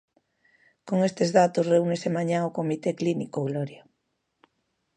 [0.87, 3.81] Con estes datos reúnese mañá o comité clínico, Gloria.